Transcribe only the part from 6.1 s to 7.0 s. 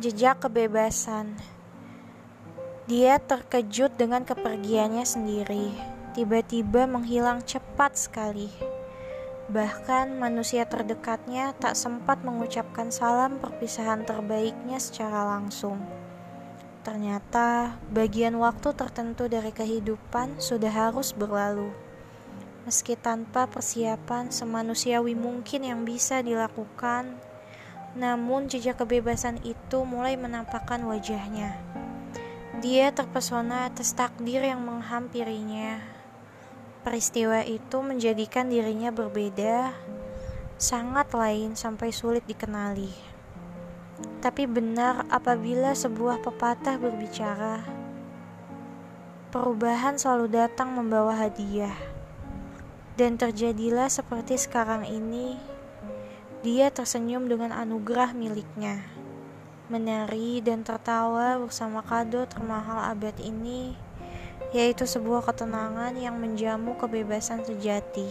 Tiba-tiba